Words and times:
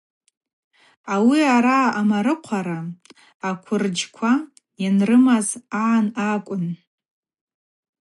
Ауи 1.13 1.39
араъа 1.55 1.89
амахъарыхъвара 1.99 2.79
аквырджьква 3.49 4.31
йанрымаз 4.83 5.47
агӏан 5.81 6.07
акӏвын. 6.29 6.65